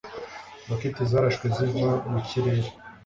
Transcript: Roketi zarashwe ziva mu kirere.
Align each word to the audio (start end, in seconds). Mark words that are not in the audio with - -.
Roketi 0.69 1.03
zarashwe 1.11 1.45
ziva 1.55 1.89
mu 2.11 2.19
kirere. 2.27 2.69